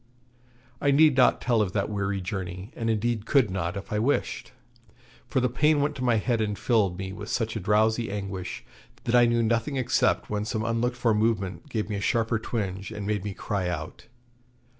[0.81, 4.51] I need not tell of that weary journey, and indeed could not, if I wished;
[5.27, 8.65] for the pain went to my head and filled me with such a drowsy anguish
[9.03, 12.89] that I knew nothing except when some unlooked for movement gave me a sharper twinge,
[12.91, 14.07] and made me cry out.